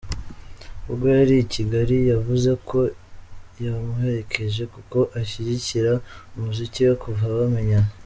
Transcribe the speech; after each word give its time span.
Ubwo 0.89 1.05
yari 1.19 1.35
i 1.43 1.47
Kigali, 1.53 1.97
yavuze 2.11 2.51
ko 2.67 2.79
yamuherekeje 3.65 4.63
kuko 4.73 4.97
ashyigikira 5.19 5.91
umuziki 6.37 6.79
we 6.87 6.93
kuva 7.03 7.25
bamenyana. 7.37 7.91